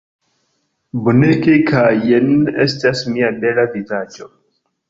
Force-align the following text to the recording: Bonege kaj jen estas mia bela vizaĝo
Bonege 1.07 1.57
kaj 1.69 1.91
jen 2.13 2.33
estas 2.65 3.07
mia 3.13 3.33
bela 3.45 3.71
vizaĝo 3.77 4.31